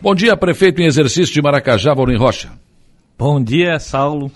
Bom 0.00 0.14
dia, 0.14 0.36
prefeito 0.36 0.80
em 0.80 0.84
exercício 0.84 1.34
de 1.34 1.42
Maracajá, 1.42 1.92
Valdir 1.92 2.16
Rocha. 2.20 2.52
Bom 3.18 3.42
dia, 3.42 3.80
Saulo. 3.80 4.30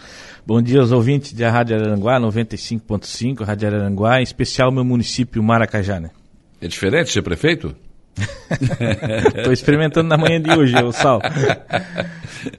Bom 0.45 0.61
dia 0.61 0.81
aos 0.81 0.91
ouvintes 0.91 1.33
da 1.33 1.53
Rádio 1.53 1.77
Araranguá, 1.77 2.19
95.5, 2.19 3.45
Rádio 3.45 3.69
Araranguá, 3.69 4.19
em 4.19 4.25
especial 4.25 4.73
meu 4.73 4.85
município 4.85 5.41
Maracajá, 5.41 6.01
né? 6.01 6.11
É 6.61 6.67
diferente 6.67 7.13
ser 7.13 7.23
prefeito? 7.23 7.77
Estou 9.37 9.53
experimentando 9.53 10.09
na 10.09 10.17
manhã 10.17 10.41
de 10.41 10.51
hoje, 10.51 10.75
o 10.83 10.93
Sal. 10.93 11.21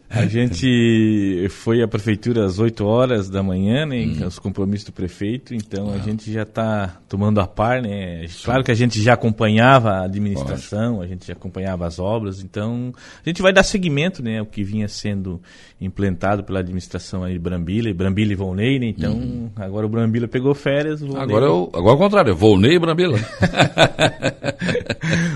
A 0.10 0.25
gente 0.28 1.48
foi 1.50 1.82
à 1.82 1.88
prefeitura 1.88 2.46
às 2.46 2.60
8 2.60 2.86
horas 2.86 3.29
da 3.29 3.43
manhã, 3.43 3.86
né? 3.86 4.05
Hum. 4.05 4.28
Os 4.28 4.39
compromissos 4.39 4.88
do 4.88 4.92
prefeito, 4.92 5.54
então 5.54 5.92
ah. 5.92 5.96
a 5.96 6.00
gente 6.00 6.32
já 6.32 6.43
está 6.43 6.97
tomando 7.07 7.39
a 7.39 7.47
par, 7.47 7.82
né? 7.82 8.25
Claro 8.43 8.64
que 8.64 8.71
a 8.71 8.75
gente 8.75 9.02
já 9.02 9.14
acompanhava 9.14 9.92
a 9.92 10.05
administração, 10.05 11.02
a 11.02 11.07
gente 11.07 11.28
já 11.28 11.34
acompanhava 11.34 11.86
as 11.86 12.00
obras, 12.00 12.42
então 12.42 12.93
a 13.24 13.29
gente 13.29 13.42
vai 13.42 13.54
dar 13.54 13.64
seguimento, 13.64 14.24
né? 14.24 14.42
O 14.42 14.46
que 14.46 14.64
vinha 14.64 14.88
sendo 14.88 15.42
implantado 15.79 16.43
pela 16.43 16.60
administração 16.60 17.24
aí 17.24 17.38
Brambila, 17.38 17.93
Brambila 17.93 18.32
e 18.32 18.36
Volney, 18.36 18.79
né? 18.79 18.88
Então 18.88 19.14
hum. 19.14 19.50
agora 19.56 19.86
o 19.86 19.89
Brambila 19.89 20.28
pegou 20.28 20.56
férias. 20.56 21.01
O 21.01 21.18
agora, 21.18 21.46
eu, 21.46 21.70
agora 21.74 21.92
é 21.92 21.96
o 21.96 21.97
contrário, 21.97 22.36
Volney 22.36 22.75
e 22.75 22.79
Brambila. 22.79 23.20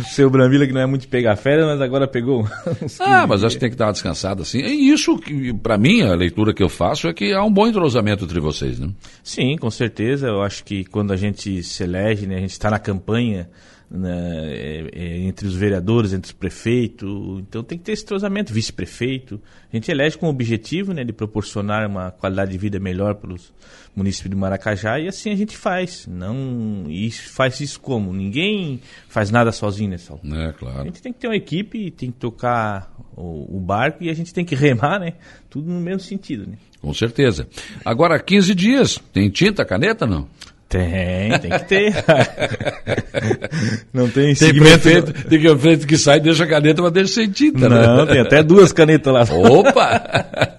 Seu 0.10 0.30
Brambila 0.30 0.66
que 0.66 0.74
não 0.74 0.82
é 0.82 0.86
muito 0.86 1.08
pegar 1.08 1.36
férias, 1.36 1.66
mas 1.66 1.82
agora 1.82 2.08
pegou. 2.08 2.48
ah, 3.00 3.28
mas 3.28 3.44
acho 3.44 3.56
que 3.56 3.60
tem 3.60 3.70
que 3.70 3.76
dar 3.76 3.88
uma 3.88 3.94
descansada 3.94 4.42
assim. 4.42 4.60
E 4.60 4.92
isso, 4.92 5.20
para 5.62 5.78
mim, 5.78 6.02
a 6.02 6.14
leitura 6.16 6.54
que 6.54 6.64
eu 6.64 6.70
faço 6.70 7.08
é 7.08 7.14
que 7.14 7.34
há 7.34 7.44
um 7.44 7.52
bom 7.52 7.68
entrosamento 7.68 8.26
entre 8.26 8.40
vocês, 8.40 8.80
né? 8.80 8.90
Sim, 9.24 9.58
com 9.58 9.70
certeza. 9.70 10.28
Eu 10.28 10.42
acho 10.42 10.64
que 10.64 10.86
quando 10.86 11.12
a 11.12 11.16
gente 11.16 11.64
se 11.64 11.84
elege, 11.84 12.26
né, 12.26 12.38
a 12.38 12.40
gente 12.40 12.52
está 12.52 12.70
na 12.70 12.80
campanha 12.80 13.50
né, 13.90 14.44
é, 14.46 14.90
é, 14.94 15.18
entre 15.20 15.48
os 15.48 15.56
vereadores, 15.56 16.14
entre 16.14 16.28
os 16.28 16.34
prefeitos. 16.34 17.10
Então 17.40 17.64
tem 17.64 17.78
que 17.78 17.86
ter 17.86 17.94
esse 17.94 18.04
entrosamento, 18.04 18.54
vice-prefeito. 18.54 19.42
A 19.72 19.76
gente 19.76 19.90
elege 19.90 20.18
com 20.18 20.28
o 20.28 20.30
objetivo 20.30 20.94
né, 20.94 21.04
de 21.04 21.14
proporcionar 21.14 21.88
uma 21.88 22.12
qualidade 22.12 22.52
de 22.52 22.58
vida 22.58 22.80
melhor 22.80 23.16
para 23.16 23.34
os 23.34 23.54
municípios 23.96 24.30
de 24.30 24.36
Maracajá 24.36 25.00
e 25.00 25.08
assim 25.08 25.32
a 25.32 25.36
gente 25.36 25.58
faz. 25.58 26.06
Não, 26.06 26.86
e 26.88 27.10
faz 27.12 27.60
isso 27.62 27.80
como? 27.80 28.14
Ninguém 28.14 28.82
faz 29.08 29.32
nada 29.32 29.52
sozinho, 29.52 29.90
né, 29.90 29.98
Sal? 29.98 30.20
É, 30.24 30.52
claro. 30.54 30.82
A 30.82 30.84
gente 30.84 31.02
tem 31.02 31.14
que 31.14 31.20
ter 31.20 31.28
uma 31.28 31.36
equipe, 31.36 31.90
tem 31.92 32.12
que 32.12 32.18
tocar 32.18 32.94
o, 33.16 33.58
o 33.58 33.60
barco 33.60 34.04
e 34.04 34.10
a 34.10 34.14
gente 34.14 34.34
tem 34.34 34.46
que 34.46 34.54
remar, 34.54 35.00
né? 35.00 35.14
Tudo 35.50 35.72
no 35.72 35.80
mesmo 35.80 36.02
sentido, 36.02 36.46
né? 36.48 36.58
Com 36.82 36.94
certeza. 36.94 37.48
Agora, 37.84 38.20
15 38.20 38.54
dias, 38.54 39.00
tem 39.12 39.30
tinta, 39.30 39.66
caneta, 39.66 40.06
não? 40.06 40.28
Tem, 40.70 41.40
tem 41.40 41.52
que 41.52 41.66
ter. 41.66 41.94
não 43.94 44.10
tem 44.10 44.34
Tem 44.36 44.54
prefeito, 44.54 45.14
tem 45.14 45.40
prefeito 45.40 45.88
que 45.88 45.98
sai 45.98 46.18
e 46.18 46.22
deixa 46.22 46.44
a 46.44 46.48
caneta, 46.48 46.82
mas 46.82 46.92
deixa 46.92 47.14
sem 47.14 47.30
tinta. 47.30 47.70
Né? 47.70 47.88
Não, 47.88 48.06
né? 48.06 48.12
tem 48.12 48.20
até 48.20 48.44
duas 48.44 48.74
canetas 48.74 49.14
lá. 49.14 49.22
Opa! 49.22 50.06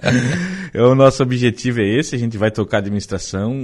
é, 0.72 0.82
o 0.82 0.94
nosso 0.94 1.22
objetivo 1.22 1.80
é 1.80 1.98
esse, 1.98 2.14
a 2.14 2.18
gente 2.18 2.38
vai 2.38 2.50
tocar 2.50 2.78
administração, 2.78 3.54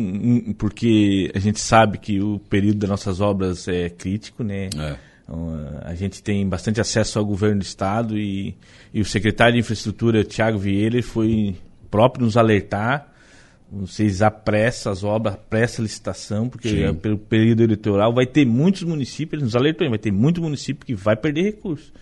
porque 0.58 1.30
a 1.34 1.38
gente 1.38 1.60
sabe 1.60 1.96
que 1.96 2.20
o 2.20 2.38
período 2.38 2.80
das 2.80 2.90
nossas 2.90 3.22
obras 3.22 3.66
é 3.66 3.88
crítico, 3.88 4.44
né? 4.44 4.68
É. 4.76 4.96
Então, 5.24 5.58
a 5.82 5.94
gente 5.94 6.22
tem 6.22 6.46
bastante 6.46 6.78
acesso 6.78 7.18
ao 7.18 7.24
governo 7.24 7.60
do 7.60 7.64
estado 7.64 8.18
e, 8.18 8.54
e 8.92 9.00
o 9.00 9.04
secretário 9.04 9.54
de 9.54 9.60
infraestrutura, 9.60 10.22
Tiago 10.22 10.58
Vieira, 10.58 11.02
foi 11.02 11.56
próprio 11.90 12.26
nos 12.26 12.36
alertar 12.36 13.13
vocês 13.70 14.22
apressam 14.22 14.92
as 14.92 15.02
obras, 15.02 15.34
apressa 15.34 15.80
a 15.80 15.84
licitação, 15.84 16.48
porque 16.48 16.68
Sim. 16.68 16.94
pelo 16.94 17.18
período 17.18 17.62
eleitoral 17.62 18.12
vai 18.12 18.26
ter 18.26 18.44
muitos 18.44 18.82
municípios, 18.82 19.42
nos 19.42 19.56
alertou, 19.56 19.88
vai 19.88 19.98
ter 19.98 20.12
muito 20.12 20.40
município 20.40 20.86
que 20.86 20.94
vai 20.94 21.16
perder 21.16 21.42
recursos. 21.42 21.92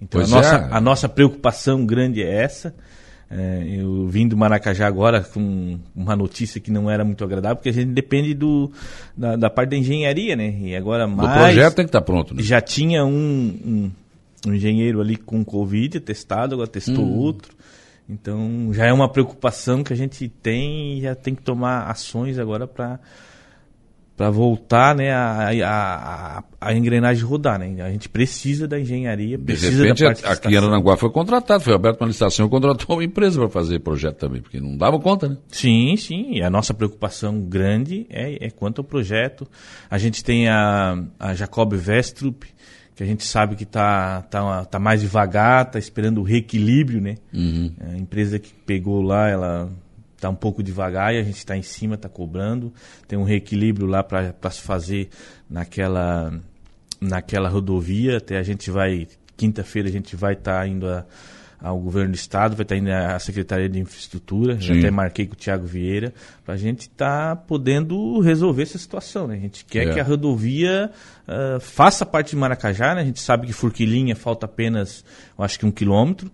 Então 0.00 0.20
a 0.20 0.26
nossa, 0.26 0.56
é. 0.56 0.68
a 0.70 0.80
nossa 0.80 1.08
preocupação 1.08 1.86
grande 1.86 2.22
é 2.22 2.42
essa. 2.42 2.74
É, 3.30 3.64
eu 3.66 4.06
vim 4.08 4.28
do 4.28 4.36
Maracajá 4.36 4.86
agora 4.86 5.22
com 5.22 5.78
uma 5.96 6.14
notícia 6.14 6.60
que 6.60 6.70
não 6.70 6.90
era 6.90 7.02
muito 7.02 7.24
agradável, 7.24 7.56
porque 7.56 7.70
a 7.70 7.72
gente 7.72 7.90
depende 7.90 8.34
do, 8.34 8.70
da, 9.16 9.36
da 9.36 9.48
parte 9.48 9.70
da 9.70 9.76
engenharia, 9.76 10.36
né? 10.36 10.54
E 10.60 10.76
agora 10.76 11.06
mais. 11.06 11.30
O 11.30 11.44
projeto 11.44 11.74
tem 11.76 11.84
que 11.86 11.88
estar 11.88 12.00
tá 12.00 12.04
pronto, 12.04 12.34
né? 12.34 12.42
Já 12.42 12.60
tinha 12.60 13.06
um, 13.06 13.10
um, 13.10 13.90
um 14.48 14.54
engenheiro 14.54 15.00
ali 15.00 15.16
com 15.16 15.42
Covid 15.42 16.00
testado, 16.00 16.54
agora 16.54 16.68
testou 16.68 17.04
hum. 17.04 17.16
outro. 17.16 17.56
Então 18.08 18.70
já 18.72 18.86
é 18.86 18.92
uma 18.92 19.08
preocupação 19.08 19.82
que 19.82 19.92
a 19.92 19.96
gente 19.96 20.28
tem 20.28 20.98
e 20.98 21.02
já 21.02 21.14
tem 21.14 21.34
que 21.34 21.42
tomar 21.42 21.90
ações 21.90 22.38
agora 22.38 22.66
para 22.66 23.00
para 24.16 24.30
voltar 24.30 24.94
né, 24.94 25.10
a, 25.10 25.50
a, 25.64 26.44
a, 26.60 26.74
engrenagem 26.74 27.24
rodar. 27.24 27.58
Né? 27.58 27.82
A 27.82 27.90
gente 27.90 28.08
precisa 28.08 28.68
da 28.68 28.78
engenharia, 28.78 29.38
precisa 29.38 29.70
de 29.70 29.82
repente, 29.82 30.02
da 30.02 30.14
parte 30.14 30.46
aqui 30.46 30.54
em 30.54 30.56
Aranaguá 30.56 30.96
foi 30.96 31.10
contratado, 31.10 31.64
foi 31.64 31.74
aberto 31.74 32.00
uma 32.00 32.06
licitação, 32.06 32.48
contratou 32.48 32.96
uma 32.96 33.04
empresa 33.04 33.40
para 33.40 33.48
fazer 33.48 33.80
projeto 33.80 34.18
também, 34.18 34.42
porque 34.42 34.60
não 34.60 34.76
dava 34.76 34.98
conta, 35.00 35.28
né? 35.28 35.38
Sim, 35.48 35.96
sim. 35.96 36.34
E 36.34 36.42
a 36.42 36.50
nossa 36.50 36.74
preocupação 36.74 37.40
grande 37.40 38.06
é, 38.10 38.46
é 38.46 38.50
quanto 38.50 38.80
ao 38.80 38.84
projeto. 38.84 39.44
A 39.90 39.96
gente 39.98 40.22
tem 40.22 40.48
a, 40.48 41.02
a 41.18 41.34
Jacob 41.34 41.72
Vestrup, 41.74 42.44
que 42.94 43.02
a 43.02 43.06
gente 43.06 43.24
sabe 43.24 43.56
que 43.56 43.64
está 43.64 44.22
tá, 44.22 44.64
tá 44.64 44.78
mais 44.78 45.00
devagar, 45.00 45.66
está 45.66 45.78
esperando 45.78 46.18
o 46.18 46.22
reequilíbrio, 46.22 47.00
né? 47.00 47.16
Uhum. 47.32 47.72
A 47.80 47.96
empresa 47.96 48.38
que 48.38 48.52
pegou 48.52 49.00
lá, 49.00 49.28
ela 49.28 49.70
está 50.14 50.28
um 50.28 50.34
pouco 50.34 50.62
devagar 50.62 51.14
e 51.14 51.18
a 51.18 51.22
gente 51.22 51.38
está 51.38 51.56
em 51.56 51.62
cima, 51.62 51.94
está 51.96 52.08
cobrando. 52.08 52.72
Tem 53.08 53.18
um 53.18 53.24
reequilíbrio 53.24 53.86
lá 53.86 54.02
para 54.04 54.50
se 54.50 54.60
fazer 54.60 55.08
naquela, 55.48 56.32
naquela 57.00 57.48
rodovia. 57.48 58.18
Até 58.18 58.38
a 58.38 58.42
gente 58.42 58.70
vai, 58.70 59.08
quinta-feira 59.36 59.88
a 59.88 59.92
gente 59.92 60.14
vai 60.14 60.34
estar 60.34 60.60
tá 60.60 60.68
indo 60.68 60.86
a 60.88 61.04
ao 61.62 61.78
governo 61.78 62.10
do 62.10 62.16
estado, 62.16 62.56
vai 62.56 62.64
estar 62.64 62.76
indo 62.76 62.90
à 62.90 63.18
Secretaria 63.18 63.68
de 63.68 63.78
Infraestrutura, 63.78 64.58
já 64.58 64.74
até 64.74 64.90
marquei 64.90 65.26
com 65.26 65.34
o 65.34 65.36
Tiago 65.36 65.64
Vieira, 65.64 66.12
para 66.44 66.54
a 66.54 66.56
gente 66.56 66.82
estar 66.82 67.36
tá 67.36 67.36
podendo 67.36 68.18
resolver 68.20 68.64
essa 68.64 68.78
situação. 68.78 69.28
Né? 69.28 69.36
A 69.36 69.38
gente 69.38 69.64
quer 69.64 69.88
é. 69.88 69.94
que 69.94 70.00
a 70.00 70.04
rodovia 70.04 70.90
uh, 71.28 71.60
faça 71.60 72.04
parte 72.04 72.30
de 72.30 72.36
Maracajá, 72.36 72.94
né? 72.94 73.02
a 73.02 73.04
gente 73.04 73.20
sabe 73.20 73.46
que 73.46 73.52
Furquilinha 73.52 74.16
falta 74.16 74.46
apenas, 74.46 75.04
acho 75.38 75.58
que 75.58 75.64
um 75.64 75.70
quilômetro, 75.70 76.30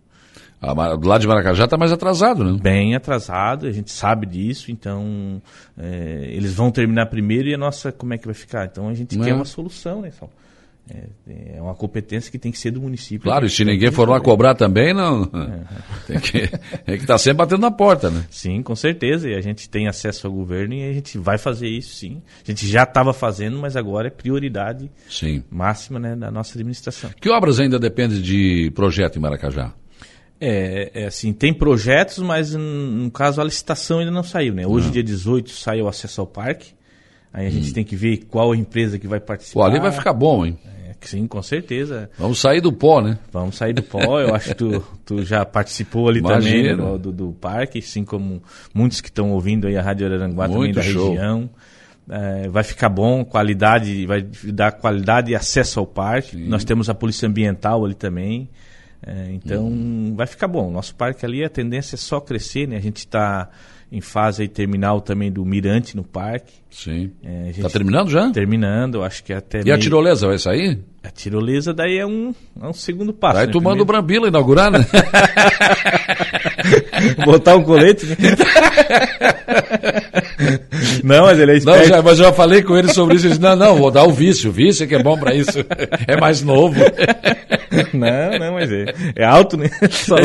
ah, 0.60 0.96
do 0.96 1.06
lado 1.06 1.20
de 1.20 1.28
Maracajá 1.28 1.66
está 1.66 1.76
mais 1.76 1.92
atrasado, 1.92 2.42
né? 2.42 2.58
Bem 2.60 2.96
atrasado, 2.96 3.66
a 3.66 3.70
gente 3.70 3.92
sabe 3.92 4.26
disso, 4.26 4.72
então 4.72 5.40
é, 5.78 6.30
eles 6.32 6.52
vão 6.52 6.68
terminar 6.72 7.06
primeiro 7.06 7.48
e 7.48 7.54
a 7.54 7.58
nossa, 7.58 7.92
como 7.92 8.12
é 8.12 8.18
que 8.18 8.26
vai 8.26 8.34
ficar? 8.34 8.66
Então 8.66 8.88
a 8.88 8.94
gente 8.94 9.16
Não 9.16 9.24
quer 9.24 9.30
é. 9.30 9.34
uma 9.34 9.44
solução, 9.44 10.00
né, 10.02 10.10
Sal? 10.10 10.28
É, 10.90 11.56
é 11.56 11.62
uma 11.62 11.74
competência 11.74 12.30
que 12.30 12.38
tem 12.38 12.50
que 12.50 12.58
ser 12.58 12.70
do 12.70 12.80
município. 12.80 13.24
Claro, 13.24 13.44
e 13.44 13.50
se 13.50 13.64
ninguém 13.64 13.90
for 13.90 14.08
lá 14.08 14.18
cobrar 14.20 14.54
também, 14.54 14.94
não. 14.94 15.24
É. 15.24 16.06
Tem 16.06 16.20
que 16.20 16.50
é 16.86 16.94
estar 16.94 17.18
sempre 17.18 17.38
batendo 17.38 17.60
na 17.60 17.70
porta, 17.70 18.10
né? 18.10 18.24
Sim, 18.30 18.62
com 18.62 18.74
certeza. 18.74 19.28
E 19.28 19.34
a 19.34 19.40
gente 19.40 19.68
tem 19.68 19.86
acesso 19.86 20.26
ao 20.26 20.32
governo 20.32 20.74
e 20.74 20.88
a 20.88 20.92
gente 20.92 21.18
vai 21.18 21.36
fazer 21.36 21.68
isso, 21.68 21.94
sim. 21.96 22.22
A 22.42 22.50
gente 22.50 22.66
já 22.66 22.84
estava 22.84 23.12
fazendo, 23.12 23.58
mas 23.58 23.76
agora 23.76 24.08
é 24.08 24.10
prioridade 24.10 24.90
sim. 25.10 25.42
máxima 25.50 25.98
né, 25.98 26.16
da 26.16 26.30
nossa 26.30 26.54
administração. 26.54 27.10
Que 27.20 27.28
obras 27.28 27.60
ainda 27.60 27.78
dependem 27.78 28.22
de 28.22 28.72
projeto 28.74 29.16
em 29.16 29.20
Maracajá? 29.20 29.74
É, 30.40 30.90
é, 30.94 31.06
assim, 31.06 31.32
tem 31.32 31.52
projetos, 31.52 32.18
mas 32.18 32.54
no 32.54 33.10
caso 33.10 33.40
a 33.40 33.44
licitação 33.44 33.98
ainda 33.98 34.12
não 34.12 34.22
saiu, 34.22 34.54
né? 34.54 34.66
Hoje, 34.66 34.86
não. 34.86 34.92
dia 34.92 35.02
18, 35.02 35.50
sai 35.50 35.82
o 35.82 35.88
acesso 35.88 36.20
ao 36.20 36.26
parque. 36.26 36.72
Aí 37.32 37.46
a 37.46 37.50
gente 37.50 37.70
hum. 37.70 37.74
tem 37.74 37.84
que 37.84 37.94
ver 37.94 38.24
qual 38.28 38.54
empresa 38.54 38.98
que 38.98 39.06
vai 39.06 39.20
participar. 39.20 39.60
Pô, 39.60 39.66
ali 39.66 39.78
vai 39.78 39.92
ficar 39.92 40.12
bom, 40.12 40.46
hein? 40.46 40.58
Sim, 41.00 41.26
com 41.26 41.42
certeza. 41.42 42.10
Vamos 42.18 42.40
sair 42.40 42.60
do 42.60 42.72
pó, 42.72 43.00
né? 43.00 43.18
Vamos 43.32 43.56
sair 43.56 43.72
do 43.72 43.82
pó. 43.82 44.20
Eu 44.20 44.34
acho 44.34 44.48
que 44.48 44.54
tu, 44.54 44.84
tu 45.04 45.24
já 45.24 45.44
participou 45.44 46.08
ali 46.08 46.18
Imagina. 46.18 46.76
também 46.76 46.76
do, 46.76 46.98
do, 46.98 47.12
do, 47.12 47.32
parque, 47.32 47.78
assim 47.78 48.04
como 48.04 48.42
muitos 48.74 49.00
que 49.00 49.08
estão 49.08 49.30
ouvindo 49.30 49.66
aí 49.66 49.76
a 49.76 49.82
Rádio 49.82 50.06
Araranguá 50.06 50.48
Muito 50.48 50.58
também 50.58 50.74
da 50.74 50.82
show. 50.82 51.10
região. 51.10 51.50
É, 52.10 52.48
vai 52.48 52.64
ficar 52.64 52.88
bom, 52.88 53.24
qualidade, 53.24 54.06
vai 54.06 54.22
dar 54.22 54.72
qualidade 54.72 55.30
e 55.30 55.36
acesso 55.36 55.78
ao 55.78 55.86
parque. 55.86 56.36
Sim. 56.36 56.48
Nós 56.48 56.64
temos 56.64 56.88
a 56.88 56.94
polícia 56.94 57.28
ambiental 57.28 57.84
ali 57.84 57.94
também. 57.94 58.48
É, 59.06 59.28
então 59.32 59.66
hum. 59.66 60.14
vai 60.16 60.26
ficar 60.26 60.48
bom. 60.48 60.70
Nosso 60.70 60.94
parque 60.94 61.24
ali 61.24 61.44
a 61.44 61.48
tendência 61.48 61.94
é 61.94 61.98
só 61.98 62.20
crescer, 62.20 62.66
né? 62.66 62.76
A 62.76 62.80
gente 62.80 62.98
está 62.98 63.48
em 63.90 64.00
fase 64.00 64.42
aí 64.42 64.48
terminal 64.48 65.00
também 65.00 65.32
do 65.32 65.44
Mirante 65.44 65.96
no 65.96 66.04
parque. 66.04 66.52
Sim. 66.70 67.10
É, 67.24 67.52
tá 67.60 67.70
terminando 67.70 68.10
já? 68.10 68.30
Terminando, 68.30 69.02
acho 69.02 69.24
que 69.24 69.32
até. 69.32 69.60
E 69.60 69.64
meio... 69.64 69.76
a 69.76 69.78
tirolesa 69.78 70.26
vai 70.26 70.38
sair? 70.38 70.78
A 71.02 71.10
tirolesa 71.10 71.72
daí 71.72 71.96
é 71.96 72.06
um, 72.06 72.34
é 72.60 72.66
um 72.66 72.72
segundo 72.72 73.12
passo. 73.12 73.38
Aí 73.38 73.46
né? 73.46 73.52
tu 73.52 73.62
manda 73.62 73.82
o 73.82 73.86
Brambila 73.86 74.28
inaugurar, 74.28 74.70
né? 74.70 74.80
Botar 77.24 77.56
um 77.56 77.62
colete, 77.62 78.04
né? 78.04 78.16
não, 81.02 81.24
mas 81.24 81.38
ele 81.38 81.52
é 81.52 81.56
esperto. 81.56 81.78
Não, 81.78 81.86
já, 81.86 82.02
mas 82.02 82.18
eu 82.18 82.26
já 82.26 82.32
falei 82.32 82.62
com 82.62 82.76
ele 82.76 82.92
sobre 82.92 83.16
isso. 83.16 83.26
Ele 83.26 83.34
disse, 83.34 83.42
não, 83.42 83.56
não, 83.56 83.76
vou 83.76 83.90
dar 83.90 84.04
o 84.04 84.12
vício. 84.12 84.50
O 84.50 84.52
vício 84.52 84.84
é 84.84 84.86
que 84.86 84.94
é 84.94 85.02
bom 85.02 85.16
pra 85.16 85.34
isso. 85.34 85.58
É 86.06 86.20
mais 86.20 86.42
novo. 86.42 86.78
não, 87.94 88.38
não, 88.38 88.54
mas 88.54 88.70
é, 88.70 88.84
é 89.16 89.24
alto, 89.24 89.56
né? 89.56 89.70
Só... 89.90 90.16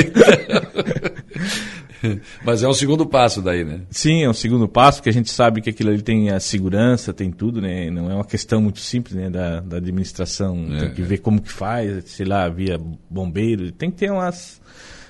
Mas 2.44 2.64
é 2.64 2.68
o 2.68 2.74
segundo 2.74 3.06
passo 3.06 3.42
daí, 3.42 3.64
né? 3.64 3.82
Sim, 3.90 4.24
é 4.24 4.30
o 4.30 4.34
segundo 4.34 4.68
passo, 4.68 5.02
que 5.02 5.10
a 5.10 5.14
gente 5.14 5.30
sabe 5.30 5.62
que 5.62 5.70
aquilo 5.70 5.90
ali 5.90 6.02
tem 6.02 6.30
a 6.30 6.40
segurança, 6.40 7.14
tem 7.14 7.32
tudo, 7.32 7.62
né? 7.62 7.90
Não 7.90 8.10
é 8.10 8.16
uma 8.16 8.26
questão 8.26 8.62
muito 8.62 8.80
simples, 8.80 9.16
né? 9.16 9.30
Da, 9.30 9.60
da 9.60 9.78
administração, 9.78 10.68
é, 10.72 10.80
tem 10.80 10.94
que 10.94 11.02
é. 11.02 11.06
ver 11.06 11.18
como 11.20 11.42
que 11.42 11.52
faz, 11.52 12.06
sei 12.06 12.26
lá, 12.26 12.48
via 12.50 12.80
bombeiro, 13.10 13.72
tem 13.72 13.90
que 13.90 13.98
ter 13.98 14.12
umas 14.12 14.62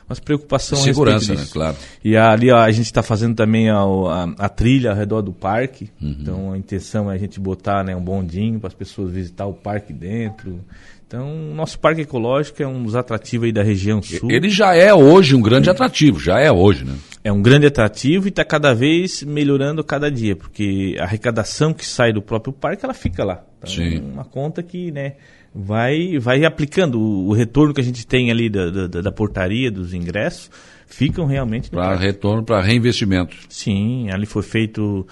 umas 0.07 0.19
preocupações 0.19 0.81
segurança 0.81 1.33
né 1.33 1.45
claro 1.49 1.77
e 2.03 2.17
ali 2.17 2.51
ó, 2.51 2.57
a 2.57 2.71
gente 2.71 2.87
está 2.87 3.01
fazendo 3.01 3.35
também 3.35 3.69
a, 3.69 3.77
a, 3.77 4.23
a, 4.37 4.49
trilha 4.49 4.91
ao 4.91 4.97
redor 4.97 5.21
do 5.21 5.31
parque 5.31 5.89
uhum. 6.01 6.17
então 6.19 6.51
a 6.51 6.57
intenção 6.57 7.09
é 7.09 7.15
a 7.15 7.17
gente 7.17 7.39
botar 7.39 7.85
né 7.85 7.95
um 7.95 8.03
bondinho 8.03 8.59
para 8.59 8.67
as 8.67 8.73
pessoas 8.73 9.13
visitar 9.13 9.45
o 9.45 9.53
parque 9.53 9.93
dentro 9.93 10.59
então, 11.05 11.53
nosso 11.53 11.79
parque 11.79 12.01
ecológico 12.01 12.63
é 12.63 12.67
um 12.67 12.83
dos 12.83 12.95
atrativos 12.95 13.45
aí 13.45 13.51
da 13.51 13.61
região 13.61 14.01
sul. 14.01 14.31
Ele 14.31 14.49
já 14.49 14.73
é 14.73 14.93
hoje 14.93 15.35
um 15.35 15.41
grande 15.41 15.69
atrativo, 15.69 16.19
já 16.19 16.39
é 16.39 16.51
hoje, 16.51 16.85
né? 16.85 16.95
É 17.23 17.31
um 17.31 17.41
grande 17.41 17.67
atrativo 17.67 18.27
e 18.27 18.29
está 18.29 18.43
cada 18.43 18.73
vez 18.73 19.23
melhorando 19.23 19.83
cada 19.83 20.09
dia, 20.09 20.35
porque 20.35 20.95
a 20.99 21.03
arrecadação 21.03 21.73
que 21.73 21.85
sai 21.85 22.11
do 22.11 22.21
próprio 22.21 22.51
parque, 22.51 22.83
ela 22.83 22.93
fica 22.93 23.23
lá. 23.23 23.43
Então, 23.59 23.69
Sim. 23.69 23.99
uma 23.99 24.25
conta 24.25 24.61
que, 24.63 24.91
né, 24.91 25.13
vai, 25.53 26.17
vai 26.17 26.43
aplicando 26.45 26.99
o, 26.99 27.29
o 27.29 27.33
retorno 27.33 27.73
que 27.73 27.81
a 27.81 27.83
gente 27.83 28.05
tem 28.07 28.31
ali 28.31 28.49
da, 28.49 28.69
da, 28.69 29.01
da 29.01 29.11
portaria, 29.11 29.69
dos 29.69 29.93
ingressos, 29.93 30.49
ficam 30.93 31.25
realmente 31.25 31.69
para 31.69 31.95
retorno 31.95 32.43
para 32.43 32.61
reinvestimento. 32.61 33.35
Sim 33.49 34.09
ali 34.11 34.25
foi 34.25 34.43
feito 34.43 35.05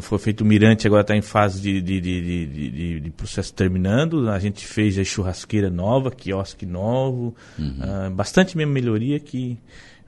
foi 0.00 0.18
feito 0.18 0.40
o 0.40 0.44
mirante 0.44 0.86
agora 0.86 1.02
está 1.02 1.16
em 1.16 1.22
fase 1.22 1.60
de, 1.60 1.80
de, 1.80 2.00
de, 2.00 2.46
de, 2.46 3.00
de 3.00 3.10
processo 3.10 3.52
terminando. 3.52 4.28
A 4.30 4.38
gente 4.38 4.66
fez 4.66 4.98
a 4.98 5.04
churrasqueira 5.04 5.70
nova 5.70 6.10
quiosque 6.10 6.64
novo. 6.64 7.34
Uhum. 7.58 7.78
uh, 7.80 8.10
bastante 8.10 8.56
mesmo 8.56 8.72
melhoria 8.72 9.20
que 9.20 9.58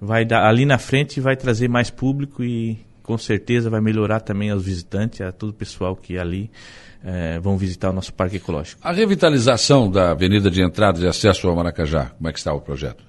vai 0.00 0.24
dar 0.24 0.48
ali 0.48 0.64
na 0.64 0.78
frente 0.78 1.20
vai 1.20 1.36
trazer 1.36 1.68
mais 1.68 1.90
público 1.90 2.42
e 2.42 2.78
com 3.02 3.18
certeza 3.18 3.70
vai 3.70 3.80
melhorar 3.80 4.20
também 4.20 4.50
aos 4.50 4.64
visitantes 4.64 5.20
a 5.20 5.32
todo 5.32 5.50
o 5.50 5.54
pessoal 5.54 5.96
que 5.96 6.18
ali 6.18 6.50
eh, 7.02 7.40
vão 7.40 7.56
visitar 7.56 7.90
o 7.90 7.92
nosso 7.92 8.12
parque 8.12 8.36
ecológico. 8.36 8.80
A 8.84 8.92
revitalização 8.92 9.90
da 9.90 10.10
avenida 10.10 10.50
de 10.50 10.62
entrada 10.62 11.00
e 11.00 11.08
acesso 11.08 11.48
ao 11.48 11.56
Maracajá 11.56 12.12
como 12.16 12.28
é 12.28 12.32
que 12.32 12.38
está 12.38 12.52
o 12.52 12.60
projeto 12.60 13.02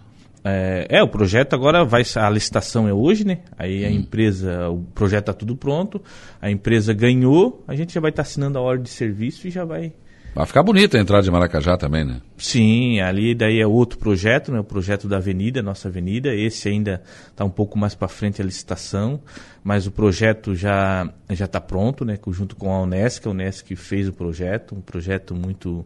é, 0.43 0.87
é, 0.89 1.03
o 1.03 1.07
projeto 1.07 1.53
agora 1.53 1.83
vai. 1.83 2.03
A 2.15 2.29
licitação 2.29 2.87
é 2.87 2.93
hoje, 2.93 3.25
né? 3.25 3.39
Aí 3.57 3.85
a 3.85 3.89
hum. 3.89 3.91
empresa, 3.91 4.69
o 4.69 4.83
projeto 4.93 5.23
está 5.23 5.33
tudo 5.33 5.55
pronto, 5.55 6.01
a 6.41 6.49
empresa 6.49 6.93
ganhou, 6.93 7.63
a 7.67 7.75
gente 7.75 7.93
já 7.93 8.01
vai 8.01 8.09
estar 8.09 8.23
tá 8.23 8.29
assinando 8.29 8.57
a 8.57 8.61
ordem 8.61 8.83
de 8.83 8.89
serviço 8.89 9.47
e 9.47 9.51
já 9.51 9.65
vai. 9.65 9.93
Vai 10.33 10.45
ficar 10.45 10.63
bonita 10.63 10.97
a 10.97 11.01
entrada 11.01 11.23
de 11.23 11.31
Maracajá 11.31 11.75
também, 11.75 12.05
né? 12.05 12.21
Sim, 12.37 12.99
ali 13.01 13.33
daí 13.33 13.59
é 13.59 13.67
outro 13.67 13.97
projeto, 13.97 14.51
né? 14.51 14.59
O 14.59 14.63
projeto 14.63 15.07
da 15.07 15.17
avenida, 15.17 15.61
nossa 15.61 15.87
avenida. 15.87 16.33
Esse 16.33 16.69
ainda 16.69 17.01
está 17.29 17.43
um 17.43 17.49
pouco 17.49 17.77
mais 17.77 17.95
para 17.95 18.07
frente 18.07 18.41
a 18.41 18.45
licitação, 18.45 19.19
mas 19.63 19.87
o 19.87 19.91
projeto 19.91 20.55
já 20.55 21.11
já 21.29 21.45
está 21.45 21.59
pronto, 21.59 22.05
né? 22.05 22.17
Junto 22.29 22.55
com 22.55 22.71
a 22.71 22.81
Unesc, 22.81 23.27
a 23.27 23.31
Unesc 23.31 23.75
fez 23.75 24.07
o 24.07 24.13
projeto, 24.13 24.75
um 24.75 24.81
projeto 24.81 25.35
muito 25.35 25.85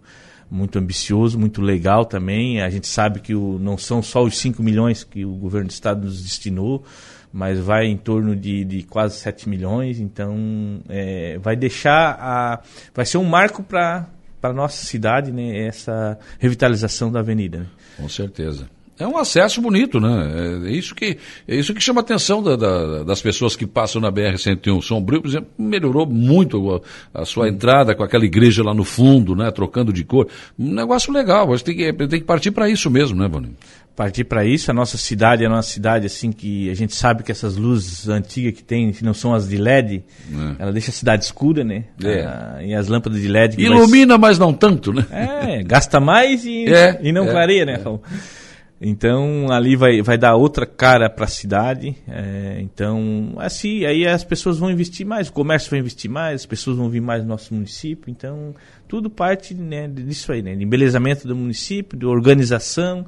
muito 0.52 0.78
ambicioso, 0.78 1.40
muito 1.40 1.62
legal 1.62 2.06
também. 2.06 2.62
A 2.62 2.70
gente 2.70 2.86
sabe 2.86 3.22
que 3.22 3.34
o, 3.34 3.58
não 3.58 3.76
são 3.76 4.04
só 4.04 4.24
os 4.24 4.38
5 4.38 4.62
milhões 4.62 5.04
que 5.04 5.26
o 5.26 5.34
governo 5.34 5.68
do 5.68 5.72
estado 5.72 6.06
nos 6.06 6.22
destinou, 6.22 6.84
mas 7.32 7.60
vai 7.60 7.88
em 7.88 7.98
torno 7.98 8.36
de, 8.36 8.64
de 8.64 8.84
quase 8.84 9.18
7 9.18 9.50
milhões. 9.50 10.00
Então, 10.00 10.82
é, 10.88 11.40
vai 11.40 11.56
deixar 11.56 12.18
a. 12.20 12.62
Vai 12.94 13.06
ser 13.06 13.18
um 13.18 13.24
marco 13.24 13.64
para 13.64 14.08
a 14.50 14.54
nossa 14.54 14.86
cidade, 14.86 15.32
né, 15.32 15.66
essa 15.68 16.18
revitalização 16.40 17.12
da 17.12 17.20
avenida. 17.20 17.60
Né? 17.60 17.66
Com 17.98 18.10
certeza. 18.10 18.68
É 19.00 19.08
um 19.08 19.18
acesso 19.18 19.60
bonito, 19.60 20.00
né? 20.00 20.68
É 20.68 20.72
isso 20.72 20.94
que, 20.94 21.18
é 21.48 21.56
isso 21.56 21.74
que 21.74 21.82
chama 21.82 22.02
a 22.02 22.04
atenção 22.04 22.44
da, 22.44 22.56
da, 22.56 23.04
das 23.04 23.22
pessoas 23.22 23.56
que 23.56 23.66
passam 23.66 24.00
na 24.00 24.12
BR-101. 24.12 24.82
Sombrio, 24.84 25.20
por 25.20 25.28
exemplo, 25.28 25.50
melhorou 25.58 26.06
muito 26.06 26.82
a, 27.14 27.22
a 27.22 27.26
sua 27.26 27.50
entrada 27.50 27.96
com 27.96 28.04
aquela 28.04 28.24
igreja 28.24 28.64
lá 28.64 28.72
no 28.72 28.84
fundo, 28.84 29.36
né? 29.36 29.50
Trocando 29.50 29.92
de 29.92 30.04
cor. 30.04 30.28
Um 30.60 30.74
negócio 30.74 31.12
legal. 31.12 31.48
Você 31.48 31.64
tem 31.64 31.76
que, 31.76 31.94
tem 31.94 32.20
que 32.20 32.26
partir 32.26 32.52
para 32.52 32.70
isso 32.70 32.90
mesmo, 32.90 33.20
né, 33.20 33.28
Boninho? 33.28 33.56
Partir 33.96 34.24
para 34.24 34.44
isso. 34.44 34.72
A 34.72 34.74
nossa 34.74 34.98
cidade 34.98 35.46
é 35.46 35.48
uma 35.48 35.62
cidade 35.62 36.08
assim 36.08 36.32
que 36.32 36.68
a 36.70 36.74
gente 36.74 36.96
sabe 36.96 37.22
que 37.22 37.32
essas 37.32 37.56
luzes 37.56 38.08
antigas 38.10 38.54
que 38.54 38.64
tem, 38.64 38.92
que 38.92 39.04
não 39.04 39.14
são 39.14 39.36
as 39.36 39.48
de 39.48 39.56
LED, 39.56 40.04
é. 40.32 40.56
ela 40.64 40.72
deixa 40.72 40.90
a 40.90 40.94
cidade 40.94 41.26
escura, 41.26 41.64
né? 41.64 41.86
É. 42.04 42.24
Ah, 42.24 42.58
e 42.64 42.74
as 42.74 42.88
lâmpadas 42.88 43.22
de 43.22 43.28
LED. 43.28 43.62
Ilumina, 43.62 44.18
mas 44.18 44.40
não 44.40 44.52
tanto, 44.52 44.92
né? 44.92 45.06
É, 45.12 45.64
gasta 45.64 46.00
mais 46.00 46.44
e, 46.44 46.66
é, 46.74 47.00
e 47.04 47.12
não 47.12 47.26
é, 47.26 47.32
clareia, 47.32 47.66
né? 47.66 47.74
É. 47.74 48.44
Então 48.86 49.50
ali 49.50 49.78
vai, 49.78 50.02
vai 50.02 50.18
dar 50.18 50.36
outra 50.36 50.66
cara 50.66 51.10
para 51.10 51.24
a 51.24 51.28
cidade. 51.28 51.96
É, 52.08 52.58
então 52.60 53.34
assim 53.38 53.86
aí 53.86 54.06
as 54.06 54.24
pessoas 54.26 54.58
vão 54.58 54.70
investir 54.70 55.06
mais, 55.06 55.30
o 55.30 55.34
comércio 55.34 55.70
vai 55.70 55.80
investir 55.80 56.12
mais, 56.12 56.42
as 56.42 56.46
pessoas 56.46 56.76
vão 56.76 56.90
vir 56.90 57.00
mais 57.00 57.22
no 57.22 57.30
nosso 57.30 57.54
município. 57.54 58.10
Então 58.10 58.54
tudo 58.88 59.10
parte 59.10 59.54
né, 59.54 59.88
disso 59.88 60.32
aí, 60.32 60.42
né, 60.42 60.54
de 60.54 60.64
embelezamento 60.64 61.28
do 61.28 61.36
município, 61.36 61.98
de 61.98 62.06
organização 62.06 63.06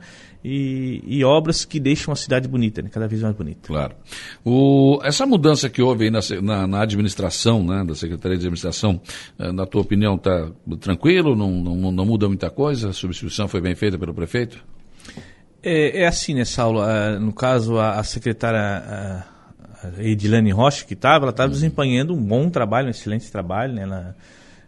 e, 0.47 1.01
e, 1.07 1.23
obras 1.23 1.65
que 1.65 1.79
deixam 1.79 2.13
a 2.13 2.15
cidade 2.15 2.47
bonita, 2.47 2.79
né, 2.79 2.89
cada 2.91 3.07
vez 3.07 3.19
mais 3.23 3.35
bonita. 3.35 3.67
Claro. 3.67 3.95
O, 4.43 4.99
essa 5.03 5.25
mudança 5.25 5.67
que 5.71 5.81
houve 5.81 6.05
aí 6.05 6.11
na, 6.11 6.19
na, 6.43 6.67
na 6.67 6.81
administração, 6.83 7.65
né, 7.65 7.83
da 7.83 7.95
Secretaria 7.95 8.37
de 8.37 8.43
Administração, 8.43 9.01
eh, 9.39 9.51
na 9.51 9.65
tua 9.65 9.81
opinião, 9.81 10.13
está 10.15 10.51
tranquilo? 10.79 11.35
Não, 11.35 11.49
não, 11.49 11.91
não 11.91 12.05
muda 12.05 12.27
muita 12.27 12.51
coisa? 12.51 12.89
A 12.89 12.93
substituição 12.93 13.47
foi 13.47 13.59
bem 13.59 13.73
feita 13.73 13.97
pelo 13.97 14.13
prefeito? 14.13 14.63
É, 15.63 16.03
é 16.03 16.07
assim, 16.07 16.35
né, 16.35 16.45
Saulo? 16.45 16.81
Uh, 16.81 17.19
no 17.19 17.33
caso, 17.33 17.79
a, 17.79 17.99
a 17.99 18.03
secretária 18.03 18.61
a 18.61 19.25
Edilane 19.97 20.51
Rocha, 20.51 20.85
que 20.85 20.93
estava, 20.93 21.25
ela 21.25 21.31
estava 21.31 21.47
uhum. 21.47 21.53
desempenhando 21.53 22.13
um 22.13 22.21
bom 22.21 22.51
trabalho, 22.51 22.87
um 22.87 22.91
excelente 22.91 23.31
trabalho, 23.31 23.73
né? 23.73 23.81
Ela, 23.81 24.15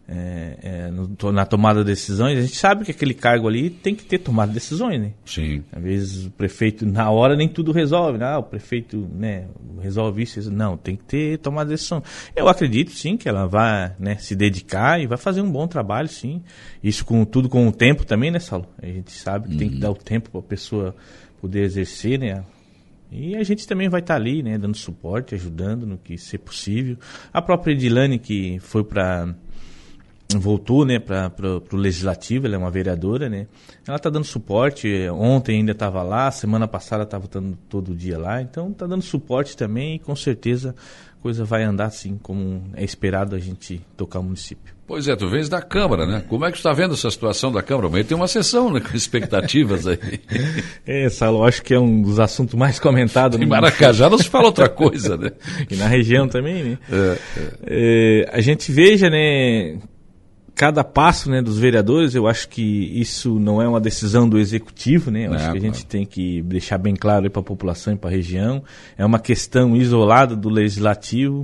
é, 0.10 0.58
é, 0.62 0.92
no, 0.92 1.32
na 1.34 1.46
tomada 1.46 1.82
de 1.82 1.88
decisões, 1.88 2.38
a 2.38 2.42
gente 2.42 2.56
sabe 2.56 2.86
que 2.86 2.92
aquele 2.92 3.14
cargo 3.14 3.48
ali 3.48 3.70
tem 3.70 3.94
que 3.94 4.06
ter 4.06 4.20
tomada 4.20 4.48
de 4.48 4.54
decisões, 4.54 5.02
né? 5.02 5.12
Sim. 5.26 5.64
Às 5.72 5.84
vezes 5.84 6.26
o 6.28 6.32
prefeito, 6.32 6.86
na 6.86 7.10
hora, 7.12 7.36
nem 7.36 7.50
tudo 7.50 7.74
resolve, 7.74 8.18
né? 8.18 8.26
Ah, 8.26 8.40
o 8.40 8.44
prefeito 8.44 9.10
né, 9.14 9.48
resolve 9.82 10.24
isso, 10.24 10.40
isso. 10.40 10.50
Não, 10.50 10.78
tem 10.78 10.96
que 10.96 11.04
ter 11.04 11.40
tomada 11.40 11.66
de 11.66 11.76
decisão. 11.76 12.02
Eu 12.34 12.48
acredito, 12.48 12.92
sim, 12.92 13.18
que 13.18 13.28
ela 13.28 13.48
vai 13.48 13.94
né, 14.00 14.16
se 14.16 14.34
dedicar 14.34 15.02
e 15.02 15.08
vai 15.08 15.18
fazer 15.18 15.42
um 15.42 15.52
bom 15.52 15.68
trabalho, 15.68 16.08
sim. 16.08 16.42
Isso 16.82 17.04
com 17.04 17.26
tudo 17.26 17.50
com 17.50 17.68
o 17.68 17.72
tempo 17.72 18.06
também, 18.06 18.32
né, 18.32 18.40
Saulo? 18.40 18.68
A 18.82 18.86
gente 18.86 19.12
sabe 19.12 19.48
que 19.48 19.54
uhum. 19.54 19.60
tem 19.60 19.70
que 19.70 19.76
uhum. 19.76 19.82
dar 19.82 19.92
o 19.92 19.96
tempo 19.96 20.30
para 20.30 20.40
a 20.40 20.44
pessoa 20.44 20.96
poder 21.42 21.64
exercer, 21.64 22.18
né? 22.18 22.46
E 23.12 23.36
a 23.36 23.44
gente 23.44 23.68
também 23.68 23.88
vai 23.88 24.02
estar 24.02 24.16
tá 24.16 24.20
ali, 24.20 24.44
né, 24.44 24.58
dando 24.58 24.76
suporte, 24.76 25.34
ajudando 25.34 25.86
no 25.86 25.98
que 25.98 26.18
ser 26.18 26.40
possível. 26.40 26.98
A 27.32 27.42
própria 27.42 27.72
Edilane, 27.74 28.20
que 28.20 28.60
foi 28.60 28.84
para 28.84 29.34
voltou 30.36 30.84
né, 30.86 31.00
para 31.00 31.32
o 31.72 31.76
legislativo, 31.76 32.46
ela 32.46 32.56
é 32.56 32.58
uma 32.58 32.72
vereadora, 32.72 33.30
né? 33.30 33.48
Ela 33.88 33.98
está 33.98 34.10
dando 34.10 34.26
suporte, 34.26 35.08
ontem 35.10 35.60
ainda 35.60 35.72
estava 35.72 36.04
lá, 36.04 36.30
semana 36.32 36.68
passada 36.68 37.04
estava 37.04 37.28
todo 37.70 37.96
dia 37.96 38.18
lá, 38.18 38.42
então 38.42 38.72
está 38.72 38.86
dando 38.86 39.04
suporte 39.04 39.56
também 39.56 39.96
e 39.96 40.00
com 40.00 40.16
certeza 40.16 40.76
a 41.18 41.22
coisa 41.22 41.46
vai 41.46 41.64
andar 41.64 41.86
assim 41.86 42.18
como 42.22 42.64
é 42.76 42.84
esperado 42.84 43.36
a 43.36 43.40
gente 43.40 43.82
tocar 43.96 44.20
o 44.20 44.24
município. 44.24 44.76
Pois 44.86 45.06
é, 45.06 45.16
tu 45.18 45.30
vens 45.30 45.50
da 45.50 45.62
Câmara, 45.62 46.06
né? 46.06 46.24
Como 46.30 46.46
é 46.46 46.48
que 46.48 46.54
tu 46.54 46.60
está 46.60 46.72
vendo 46.72 46.94
essa 46.94 47.12
situação 47.12 47.52
da 47.52 47.62
Câmara? 47.62 47.88
Amanhã 47.88 48.06
tem 48.06 48.16
uma 48.16 48.28
sessão, 48.28 48.72
né? 48.72 48.80
Com 48.80 48.96
expectativas 48.96 49.86
aí. 49.86 50.00
é, 50.88 51.10
Salo, 51.10 51.44
acho 51.44 51.62
que 51.62 51.74
é 51.74 51.80
um 51.80 52.02
dos 52.02 52.22
assuntos 52.22 52.56
mais 52.56 52.80
comentados. 52.80 53.38
Em 53.38 53.46
Maracajá 53.46 54.10
não 54.10 54.18
se 54.18 54.30
fala 54.30 54.46
outra 54.46 54.68
coisa, 54.70 55.18
né? 55.18 55.32
e 55.70 55.76
na 55.76 55.88
região 55.88 56.26
também, 56.30 56.64
né? 56.64 56.78
É, 56.90 57.18
é. 57.38 57.52
É, 57.66 58.30
a 58.32 58.40
gente 58.40 58.72
veja, 58.72 59.10
né, 59.10 59.78
cada 60.58 60.84
passo 60.84 61.30
né, 61.30 61.40
dos 61.40 61.60
vereadores, 61.60 62.16
eu 62.16 62.28
acho 62.28 62.50
que 62.50 62.62
isso 63.00 63.40
não 63.40 63.62
é 63.62 63.68
uma 63.68 63.80
decisão 63.80 64.28
do 64.28 64.40
executivo, 64.40 65.12
né? 65.12 65.28
Eu 65.28 65.34
acho 65.34 65.52
que 65.52 65.58
a 65.60 65.62
gente 65.62 65.86
tem 65.86 66.04
que 66.04 66.42
deixar 66.42 66.80
bem 66.80 66.96
claro 66.96 67.30
para 67.30 67.40
a 67.40 67.44
população 67.44 67.94
e 67.94 67.96
para 67.96 68.10
a 68.10 68.12
região. 68.12 68.64
É 68.98 69.06
uma 69.06 69.20
questão 69.20 69.76
isolada 69.76 70.36
do 70.36 70.50
legislativo, 70.50 71.42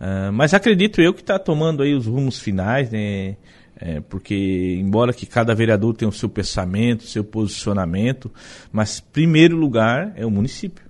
uh, 0.00 0.32
mas 0.32 0.52
acredito 0.52 1.00
eu 1.00 1.14
que 1.14 1.20
está 1.20 1.38
tomando 1.38 1.84
aí 1.84 1.94
os 1.94 2.06
rumos 2.06 2.40
finais, 2.40 2.90
né? 2.90 3.36
É, 3.78 4.00
porque 4.00 4.78
embora 4.80 5.12
que 5.12 5.26
cada 5.26 5.54
vereador 5.54 5.94
tenha 5.94 6.08
o 6.08 6.12
seu 6.12 6.30
pensamento, 6.30 7.02
o 7.02 7.06
seu 7.06 7.22
posicionamento, 7.22 8.32
mas 8.72 9.00
primeiro 9.00 9.54
lugar 9.54 10.12
é 10.16 10.24
o 10.24 10.30
município. 10.30 10.82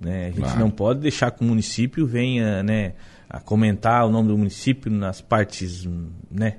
Né? 0.00 0.24
A 0.26 0.30
gente 0.30 0.40
claro. 0.40 0.58
não 0.58 0.70
pode 0.70 1.00
deixar 1.00 1.30
que 1.30 1.42
o 1.42 1.46
município 1.46 2.04
venha 2.04 2.60
né, 2.64 2.94
a 3.30 3.38
comentar 3.38 4.04
o 4.04 4.10
nome 4.10 4.28
do 4.28 4.36
município 4.36 4.90
nas 4.90 5.20
partes 5.20 5.88
né, 6.28 6.56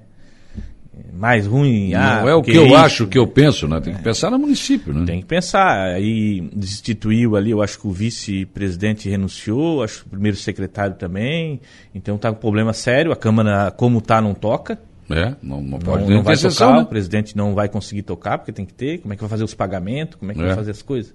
mais 1.14 1.46
ruim. 1.48 1.92
Não 1.92 2.00
ah, 2.00 2.30
é 2.30 2.34
o 2.34 2.42
que 2.42 2.56
eu 2.56 2.66
isso, 2.66 2.76
acho, 2.76 3.04
o 3.06 3.08
que 3.08 3.18
eu 3.18 3.28
penso, 3.28 3.68
né? 3.68 3.80
Tem 3.80 3.94
que 3.94 4.02
pensar 4.02 4.30
no 4.30 4.40
município, 4.40 4.94
né? 4.94 5.06
Tem 5.06 5.20
que 5.20 5.26
pensar. 5.26 5.94
Aí 5.94 6.42
destituiu 6.56 7.36
ali, 7.36 7.52
eu 7.52 7.62
acho 7.62 7.80
que 7.80 7.88
o 7.88 7.92
vice-presidente 7.92 9.10
renunciou, 9.10 9.84
acho 9.84 10.02
que 10.02 10.08
o 10.08 10.10
primeiro 10.12 10.38
secretário 10.38 10.96
também. 10.96 11.60
Então 11.94 12.18
tá 12.18 12.32
com 12.32 12.40
problema 12.40 12.74
sério. 12.74 13.12
A 13.12 13.16
Câmara, 13.16 13.72
como 13.72 14.02
tá, 14.02 14.22
não 14.22 14.34
toca. 14.34 14.80
É, 15.10 15.36
não, 15.44 15.62
não 15.62 15.80
pode 15.80 16.04
não, 16.04 16.18
não 16.18 16.24
vai 16.24 16.38
tocar, 16.38 16.74
né? 16.74 16.82
o 16.82 16.86
presidente 16.86 17.36
não 17.36 17.54
vai 17.54 17.68
conseguir 17.68 18.04
tocar, 18.04 18.38
porque 18.38 18.52
tem 18.52 18.66
que 18.66 18.74
ter. 18.74 19.00
Como 19.00 19.14
é 19.14 19.18
que 19.18 19.22
vai 19.22 19.30
fazer 19.30 19.44
os 19.44 19.54
pagamentos? 19.54 20.16
Como 20.16 20.32
é 20.32 20.36
que 20.36 20.42
é. 20.42 20.46
vai 20.46 20.56
fazer 20.56 20.72
as 20.72 20.82
coisas? 20.82 21.14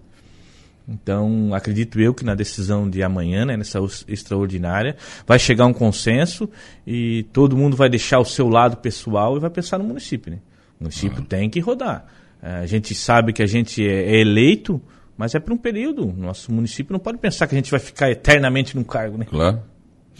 Então, 0.89 1.53
acredito 1.53 2.01
eu 2.01 2.15
que 2.15 2.25
na 2.25 2.35
decisão 2.35 2.89
de 2.89 3.03
amanhã, 3.03 3.45
né, 3.45 3.57
nessa 3.57 3.79
extraordinária, 4.09 4.97
vai 5.27 5.39
chegar 5.39 5.67
um 5.67 5.73
consenso 5.73 6.49
e 6.87 7.25
todo 7.33 7.57
mundo 7.57 7.77
vai 7.77 7.91
deixar 7.91 8.19
o 8.19 8.25
seu 8.25 8.49
lado 8.49 8.79
pessoal 8.79 9.37
e 9.37 9.41
vai 9.41 9.51
pensar 9.51 9.79
no 9.79 9.85
município. 9.85 10.33
Né? 10.33 10.39
O 10.81 10.85
município 10.85 11.23
ah. 11.23 11.27
tem 11.29 11.51
que 11.51 11.61
rodar. 11.61 12.07
A 12.41 12.67
gente 12.67 12.95
sabe 12.95 13.33
que 13.33 13.43
a 13.43 13.47
gente 13.47 13.87
é, 13.87 14.15
é 14.15 14.21
eleito, 14.21 14.81
mas 15.17 15.35
é 15.35 15.41
por 15.41 15.53
um 15.53 15.57
período. 15.57 16.07
Nosso 16.17 16.53
município 16.53 16.93
não 16.93 17.01
pode 17.01 17.19
pensar 17.19 17.47
que 17.47 17.55
a 17.55 17.59
gente 17.59 17.71
vai 17.71 17.81
ficar 17.81 18.11
eternamente 18.11 18.77
num 18.77 18.85
cargo, 18.85 19.19
né? 19.19 19.27
Claro. 19.29 19.61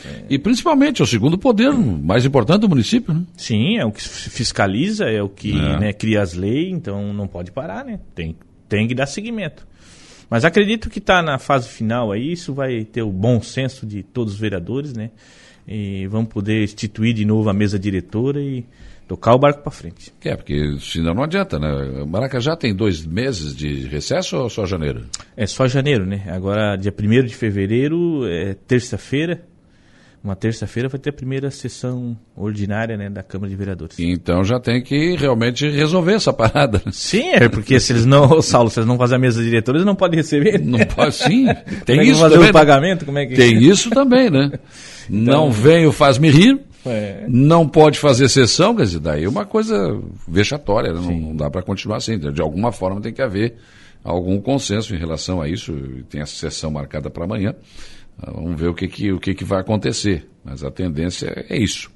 É. 0.05 0.25
E 0.31 0.39
principalmente 0.39 1.01
é 1.01 1.05
o 1.05 1.07
segundo 1.07 1.39
poder 1.39 1.73
mais 1.73 2.25
importante 2.25 2.61
do 2.61 2.69
município, 2.69 3.15
né? 3.15 3.23
Sim, 3.37 3.79
é 3.79 3.85
o 3.85 3.91
que 3.91 4.03
fiscaliza, 4.03 5.07
é 5.07 5.23
o 5.23 5.29
que 5.29 5.53
é. 5.53 5.79
Né, 5.79 5.93
cria 5.93 6.23
as 6.23 6.35
leis, 6.35 6.73
então 6.73 7.13
não 7.13 7.27
pode 7.27 7.51
parar, 7.51 7.85
né? 7.85 7.99
Tem, 8.15 8.37
tem 8.69 8.87
que 8.87 8.95
dar 8.95 9.07
seguimento. 9.07 9.67
Mas 10.31 10.45
acredito 10.45 10.91
que 10.91 10.99
está 10.99 11.23
na 11.23 11.39
fase 11.39 11.69
final 11.69 12.13
aí, 12.13 12.33
isso 12.33 12.53
vai 12.53 12.85
ter 12.85 13.03
o 13.03 13.11
bom 13.11 13.41
senso 13.41 13.87
de 13.87 14.03
todos 14.03 14.35
os 14.35 14.41
vereadores, 14.41 14.93
né? 14.93 15.11
E 15.67 16.07
vamos 16.07 16.29
poder 16.29 16.65
instituir 16.65 17.15
de 17.15 17.25
novo 17.25 17.49
a 17.49 17.53
mesa 17.53 17.79
diretora 17.79 18.41
e 18.41 18.65
tocar 19.07 19.35
o 19.35 19.39
barco 19.39 19.63
para 19.63 19.73
frente. 19.73 20.13
É, 20.23 20.37
porque 20.37 20.77
senão 20.81 21.15
não 21.15 21.23
adianta, 21.23 21.59
né? 21.59 22.05
Maracajá 22.07 22.55
tem 22.55 22.75
dois 22.75 23.05
meses 23.07 23.57
de 23.57 23.87
recesso 23.89 24.37
ou 24.37 24.51
só 24.51 24.67
janeiro? 24.67 25.07
É 25.35 25.47
só 25.47 25.67
janeiro, 25.67 26.05
né? 26.05 26.25
Agora, 26.29 26.77
dia 26.77 26.93
1 26.93 27.25
de 27.25 27.35
fevereiro, 27.35 28.27
é 28.29 28.55
terça-feira, 28.55 29.48
uma 30.29 30.37
terça-feira 30.37 30.91
vai 30.91 31.01
ter 31.01 31.09
a 31.09 31.13
primeira 31.13 31.51
sessão 31.51 32.17
ordinária 32.37 32.99
né, 32.99 33.09
da 33.09 33.23
Câmara 33.23 33.49
de 33.49 33.57
Vereadores. 33.57 33.99
Então 33.99 34.45
já 34.45 34.61
tem 34.61 34.83
que 34.83 35.17
realmente 35.17 35.69
resolver 35.71 36.13
essa 36.13 36.33
parada. 36.33 36.83
Sim, 36.93 37.31
é 37.31 37.49
porque 37.49 37.81
se 37.81 37.93
eles 37.93 38.05
não, 38.05 38.43
Saulo, 38.43 38.69
se 38.69 38.79
eles 38.79 38.87
não 38.87 38.99
fazem 38.99 39.17
a 39.17 39.19
mesa 39.19 39.43
diretora, 39.43 39.79
eles 39.79 39.87
não 39.87 39.95
podem 39.95 40.19
receber. 40.19 40.61
Não 40.61 40.79
pode, 40.81 41.15
sim. 41.15 41.47
Tem 41.87 42.01
é 42.01 42.05
isso 42.05 42.21
fazer 42.21 42.35
também. 42.35 42.51
o 42.51 42.53
pagamento, 42.53 43.07
como 43.07 43.19
é 43.19 43.27
que 43.27 43.35
Tem 43.35 43.57
isso 43.57 43.91
também, 43.91 44.31
né? 44.31 44.53
Então, 45.11 45.47
não 45.47 45.51
vem 45.51 45.87
o 45.87 45.93
faz-me 45.93 46.29
rir. 46.29 46.61
É. 46.85 47.25
Não 47.29 47.67
pode 47.67 47.99
fazer 47.99 48.29
sessão, 48.29 48.77
quer 48.77 48.83
dizer, 48.83 49.01
daí 49.01 49.25
é 49.25 49.29
uma 49.29 49.47
coisa 49.47 49.99
vexatória, 50.29 50.93
né? 50.93 51.01
não, 51.01 51.19
não, 51.19 51.37
dá 51.37 51.51
para 51.51 51.63
continuar 51.63 51.97
assim. 51.97 52.19
De 52.19 52.43
alguma 52.43 52.73
forma 52.73 53.01
tem 53.01 53.11
que 53.11 53.23
haver 53.23 53.55
algum 54.05 54.39
consenso 54.39 54.95
em 54.95 54.99
relação 54.99 55.41
a 55.41 55.49
isso. 55.49 55.75
Tem 56.11 56.21
essa 56.21 56.35
sessão 56.35 56.71
marcada 56.71 57.09
para 57.09 57.25
amanhã. 57.25 57.55
Vamos 58.27 58.61
ver 58.61 58.69
o 58.69 58.75
que, 58.75 58.89
que, 58.89 59.13
o 59.13 59.21
que, 59.21 59.35
que 59.35 59.45
vai 59.45 59.61
acontecer. 59.61 60.29
Mas 60.45 60.65
a 60.65 60.71
tendência 60.71 61.47
é 61.49 61.57
isso. 61.57 61.91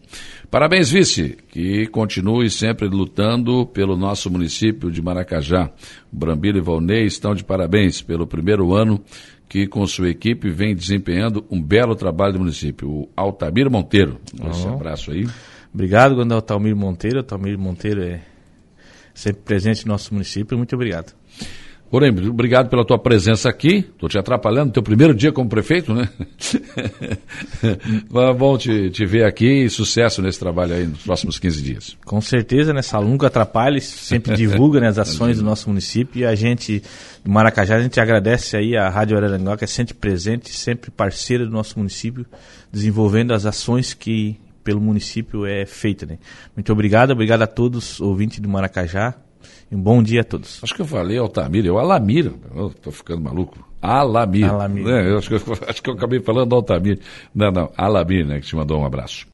Parabéns, 0.50 0.90
vice, 0.90 1.38
que 1.48 1.86
continue 1.86 2.50
sempre 2.50 2.86
lutando 2.86 3.66
pelo 3.66 3.96
nosso 3.96 4.30
município 4.30 4.90
de 4.90 5.00
Maracajá. 5.00 5.70
Brambila 6.12 6.58
e 6.58 6.60
Valnei 6.60 7.04
estão 7.04 7.34
de 7.34 7.42
parabéns 7.42 8.02
pelo 8.02 8.26
primeiro 8.26 8.74
ano 8.74 9.02
que, 9.48 9.66
com 9.66 9.86
sua 9.86 10.10
equipe, 10.10 10.50
vem 10.50 10.74
desempenhando 10.74 11.44
um 11.50 11.60
belo 11.62 11.94
trabalho 11.94 12.34
do 12.34 12.40
município. 12.40 12.88
O 12.88 13.08
Altamir 13.16 13.70
Monteiro. 13.70 14.20
Esse 14.50 14.66
abraço 14.66 15.10
aí. 15.10 15.26
Obrigado, 15.72 16.14
quando 16.14 16.32
é 16.32 16.34
o 16.34 16.36
Altamir 16.36 16.76
Monteiro. 16.76 17.18
Altamir 17.18 17.58
Monteiro 17.58 18.02
é 18.02 18.20
sempre 19.14 19.42
presente 19.42 19.86
no 19.86 19.92
nosso 19.92 20.12
município. 20.12 20.56
Muito 20.56 20.74
obrigado. 20.74 21.14
Porém, 21.92 22.08
obrigado 22.26 22.70
pela 22.70 22.86
tua 22.86 22.98
presença 22.98 23.50
aqui. 23.50 23.80
Estou 23.80 24.08
te 24.08 24.16
atrapalhando 24.16 24.68
no 24.68 24.72
teu 24.72 24.82
primeiro 24.82 25.14
dia 25.14 25.30
como 25.30 25.46
prefeito, 25.46 25.92
né? 25.92 26.08
Mas 28.10 28.34
bom 28.38 28.56
te, 28.56 28.88
te 28.88 29.04
ver 29.04 29.26
aqui 29.26 29.64
e 29.64 29.68
sucesso 29.68 30.22
nesse 30.22 30.38
trabalho 30.38 30.74
aí 30.74 30.86
nos 30.86 31.02
próximos 31.02 31.38
15 31.38 31.62
dias. 31.62 31.98
Com 32.06 32.18
certeza, 32.22 32.72
né? 32.72 32.80
Salunga 32.80 33.26
atrapalha, 33.26 33.78
sempre 33.78 34.32
divulga 34.34 34.80
né, 34.80 34.88
as 34.88 34.96
ações 34.96 35.36
do 35.36 35.44
nosso 35.44 35.68
município 35.68 36.20
e 36.20 36.24
a 36.24 36.34
gente, 36.34 36.82
do 37.22 37.30
Maracajá, 37.30 37.76
a 37.76 37.82
gente 37.82 38.00
agradece 38.00 38.56
aí 38.56 38.74
a 38.74 38.88
Rádio 38.88 39.18
Araranguá, 39.18 39.58
que 39.58 39.64
é 39.64 39.66
sempre 39.66 39.92
presente, 39.92 40.48
sempre 40.48 40.90
parceira 40.90 41.44
do 41.44 41.52
nosso 41.52 41.78
município, 41.78 42.24
desenvolvendo 42.72 43.34
as 43.34 43.44
ações 43.44 43.92
que 43.92 44.40
pelo 44.64 44.80
município 44.80 45.44
é 45.44 45.66
feita, 45.66 46.06
né? 46.06 46.16
Muito 46.56 46.72
obrigado, 46.72 47.10
obrigado 47.10 47.42
a 47.42 47.46
todos, 47.46 48.00
ouvintes 48.00 48.40
do 48.40 48.48
Maracajá. 48.48 49.14
Um 49.70 49.80
bom 49.80 50.02
dia 50.02 50.22
a 50.22 50.24
todos. 50.24 50.60
Acho 50.62 50.74
que 50.74 50.82
eu 50.82 50.86
falei 50.86 51.18
Altamira, 51.18 51.66
eu 51.68 51.78
Alamira. 51.78 52.32
Estou 52.74 52.92
ficando 52.92 53.22
maluco. 53.22 53.58
Alamir. 53.80 54.48
Alamir. 54.48 54.86
É, 54.86 55.10
eu 55.10 55.18
acho, 55.18 55.28
que 55.28 55.34
eu, 55.34 55.58
acho 55.68 55.82
que 55.82 55.90
eu 55.90 55.94
acabei 55.94 56.20
falando 56.20 56.54
Altamira. 56.54 57.00
Não, 57.34 57.50
não, 57.50 57.72
Alamir, 57.76 58.26
né, 58.26 58.40
que 58.40 58.46
te 58.46 58.56
mandou 58.56 58.80
um 58.80 58.84
abraço. 58.84 59.26